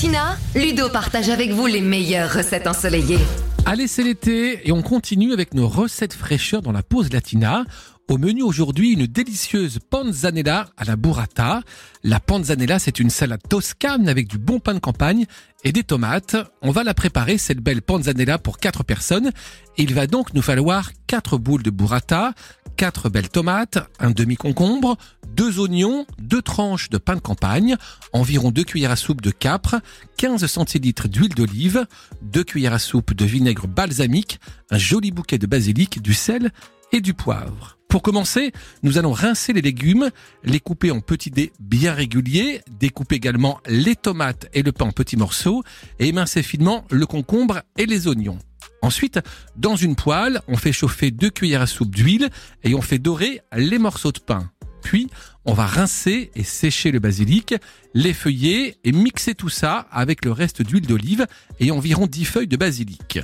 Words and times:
Latina, 0.00 0.38
Ludo 0.54 0.88
partage 0.88 1.28
avec 1.28 1.50
vous 1.50 1.66
les 1.66 1.82
meilleures 1.82 2.32
recettes 2.32 2.66
ensoleillées. 2.66 3.18
Allez, 3.66 3.86
c'est 3.86 4.02
l'été 4.02 4.66
et 4.66 4.72
on 4.72 4.80
continue 4.80 5.34
avec 5.34 5.52
nos 5.52 5.68
recettes 5.68 6.14
fraîcheurs 6.14 6.62
dans 6.62 6.72
la 6.72 6.82
pause 6.82 7.12
latina. 7.12 7.66
Au 8.10 8.18
menu 8.18 8.42
aujourd'hui, 8.42 8.90
une 8.90 9.06
délicieuse 9.06 9.78
panzanella 9.88 10.68
à 10.76 10.84
la 10.84 10.96
burrata. 10.96 11.62
La 12.02 12.18
panzanella, 12.18 12.80
c'est 12.80 12.98
une 12.98 13.08
salade 13.08 13.40
toscane 13.48 14.08
avec 14.08 14.26
du 14.26 14.36
bon 14.36 14.58
pain 14.58 14.74
de 14.74 14.80
campagne 14.80 15.26
et 15.62 15.70
des 15.70 15.84
tomates. 15.84 16.34
On 16.60 16.72
va 16.72 16.82
la 16.82 16.92
préparer, 16.92 17.38
cette 17.38 17.60
belle 17.60 17.82
panzanella, 17.82 18.38
pour 18.38 18.58
4 18.58 18.82
personnes. 18.82 19.30
il 19.78 19.94
va 19.94 20.08
donc 20.08 20.34
nous 20.34 20.42
falloir 20.42 20.90
4 21.06 21.38
boules 21.38 21.62
de 21.62 21.70
burrata, 21.70 22.34
4 22.76 23.10
belles 23.10 23.28
tomates, 23.28 23.78
un 24.00 24.10
demi-concombre, 24.10 24.96
2 25.36 25.60
oignons, 25.60 26.04
2 26.18 26.42
tranches 26.42 26.90
de 26.90 26.98
pain 26.98 27.14
de 27.14 27.20
campagne, 27.20 27.76
environ 28.12 28.50
2 28.50 28.64
cuillères 28.64 28.90
à 28.90 28.96
soupe 28.96 29.20
de 29.20 29.30
capre, 29.30 29.76
15 30.16 30.46
centilitres 30.46 31.06
d'huile 31.06 31.36
d'olive, 31.36 31.86
2 32.22 32.42
cuillères 32.42 32.72
à 32.72 32.80
soupe 32.80 33.14
de 33.14 33.24
vinaigre 33.24 33.68
balsamique, 33.68 34.40
un 34.72 34.78
joli 34.78 35.12
bouquet 35.12 35.38
de 35.38 35.46
basilic, 35.46 36.02
du 36.02 36.12
sel 36.12 36.50
et 36.90 37.00
du 37.00 37.14
poivre. 37.14 37.79
Pour 37.90 38.02
commencer, 38.02 38.52
nous 38.84 38.98
allons 38.98 39.10
rincer 39.10 39.52
les 39.52 39.62
légumes, 39.62 40.10
les 40.44 40.60
couper 40.60 40.92
en 40.92 41.00
petits 41.00 41.32
dés 41.32 41.52
bien 41.58 41.92
réguliers, 41.92 42.60
découper 42.78 43.16
également 43.16 43.58
les 43.66 43.96
tomates 43.96 44.48
et 44.54 44.62
le 44.62 44.70
pain 44.70 44.84
en 44.84 44.92
petits 44.92 45.16
morceaux 45.16 45.64
et 45.98 46.06
émincer 46.06 46.44
finement 46.44 46.84
le 46.92 47.04
concombre 47.04 47.62
et 47.76 47.86
les 47.86 48.06
oignons. 48.06 48.38
Ensuite, 48.80 49.18
dans 49.56 49.74
une 49.74 49.96
poêle, 49.96 50.40
on 50.46 50.56
fait 50.56 50.72
chauffer 50.72 51.10
deux 51.10 51.30
cuillères 51.30 51.62
à 51.62 51.66
soupe 51.66 51.92
d'huile 51.92 52.30
et 52.62 52.76
on 52.76 52.80
fait 52.80 53.00
dorer 53.00 53.40
les 53.56 53.78
morceaux 53.80 54.12
de 54.12 54.20
pain. 54.20 54.52
Puis, 54.82 55.08
on 55.44 55.52
va 55.52 55.66
rincer 55.66 56.30
et 56.36 56.44
sécher 56.44 56.92
le 56.92 57.00
basilic, 57.00 57.56
les 57.92 58.14
feuiller 58.14 58.76
et 58.84 58.92
mixer 58.92 59.34
tout 59.34 59.48
ça 59.48 59.88
avec 59.90 60.24
le 60.24 60.30
reste 60.30 60.62
d'huile 60.62 60.86
d'olive 60.86 61.26
et 61.58 61.72
environ 61.72 62.06
10 62.06 62.24
feuilles 62.24 62.46
de 62.46 62.56
basilic. 62.56 63.18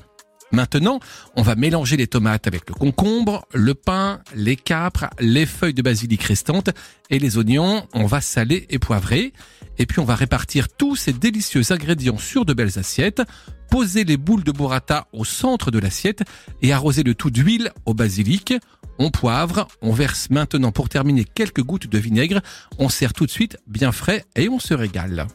Maintenant, 0.52 1.00
on 1.34 1.42
va 1.42 1.56
mélanger 1.56 1.96
les 1.96 2.06
tomates 2.06 2.46
avec 2.46 2.68
le 2.68 2.74
concombre, 2.74 3.46
le 3.52 3.74
pain, 3.74 4.20
les 4.34 4.56
capres, 4.56 5.06
les 5.18 5.44
feuilles 5.44 5.74
de 5.74 5.82
basilic 5.82 6.22
restantes 6.22 6.70
et 7.10 7.18
les 7.18 7.36
oignons. 7.36 7.86
On 7.92 8.06
va 8.06 8.20
saler 8.20 8.66
et 8.70 8.78
poivrer. 8.78 9.32
Et 9.78 9.86
puis 9.86 9.98
on 9.98 10.04
va 10.04 10.14
répartir 10.14 10.68
tous 10.68 10.96
ces 10.96 11.12
délicieux 11.12 11.72
ingrédients 11.72 12.18
sur 12.18 12.44
de 12.44 12.54
belles 12.54 12.78
assiettes, 12.78 13.22
poser 13.70 14.04
les 14.04 14.16
boules 14.16 14.44
de 14.44 14.52
burrata 14.52 15.08
au 15.12 15.24
centre 15.24 15.70
de 15.70 15.78
l'assiette 15.78 16.22
et 16.62 16.72
arroser 16.72 17.02
le 17.02 17.14
tout 17.14 17.30
d'huile 17.30 17.72
au 17.84 17.92
basilic. 17.92 18.54
On 18.98 19.10
poivre, 19.10 19.68
on 19.82 19.92
verse 19.92 20.30
maintenant 20.30 20.72
pour 20.72 20.88
terminer 20.88 21.24
quelques 21.24 21.62
gouttes 21.62 21.88
de 21.88 21.98
vinaigre, 21.98 22.40
on 22.78 22.88
sert 22.88 23.12
tout 23.12 23.26
de 23.26 23.30
suite 23.30 23.58
bien 23.66 23.92
frais 23.92 24.24
et 24.36 24.48
on 24.48 24.58
se 24.58 24.72
régale. 24.72 25.26